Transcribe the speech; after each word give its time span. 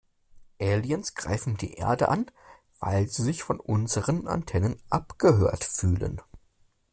Aliens 0.59 1.13
greifen 1.13 1.57
die 1.57 1.75
Erde 1.75 2.09
an, 2.09 2.25
weil 2.79 3.07
sie 3.07 3.21
sich 3.21 3.43
von 3.43 3.59
unseren 3.59 4.27
Antennen 4.27 4.81
abgehört 4.89 5.63
fühlen. 5.63 6.19